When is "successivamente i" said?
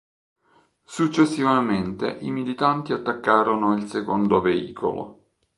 0.83-2.31